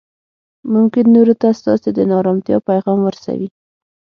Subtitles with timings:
[0.73, 3.47] ممکن نورو ته ستاسې د نا ارامتیا پیغام ورسوي